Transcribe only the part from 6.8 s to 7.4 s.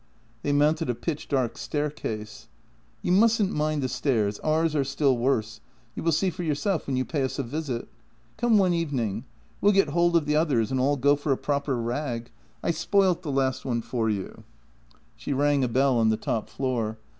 when you pay us